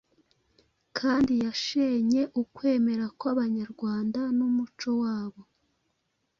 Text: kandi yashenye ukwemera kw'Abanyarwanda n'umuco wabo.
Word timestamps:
kandi 0.97 1.33
yashenye 1.45 2.21
ukwemera 2.43 3.05
kw'Abanyarwanda 3.19 4.21
n'umuco 4.37 4.89
wabo. 5.01 5.41